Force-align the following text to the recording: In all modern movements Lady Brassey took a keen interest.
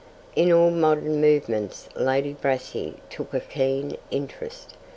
In 0.35 0.51
all 0.51 0.71
modern 0.71 1.21
movements 1.21 1.87
Lady 1.95 2.33
Brassey 2.33 2.95
took 3.11 3.35
a 3.35 3.39
keen 3.39 3.97
interest. 4.09 4.73